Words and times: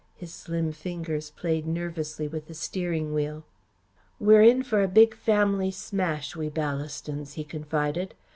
His 0.15 0.33
slim 0.33 0.71
fingers 0.71 1.29
played 1.29 1.67
nervously 1.67 2.27
with 2.27 2.47
the 2.47 2.55
steering 2.55 3.13
wheel. 3.13 3.43
"We're 4.19 4.41
in 4.41 4.63
for 4.63 4.81
a 4.81 4.87
big 4.87 5.13
family 5.13 5.69
smash, 5.69 6.35
we 6.35 6.49
Ballastons," 6.49 7.33
he 7.33 7.43
confided. 7.43 8.15